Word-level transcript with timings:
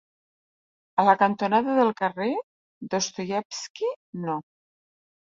A 1.01 1.03
la 1.09 1.13
cantonada 1.17 1.75
del 1.79 1.91
carrer 1.99 2.29
Dostoievski 2.93 3.91
No. 4.23 4.39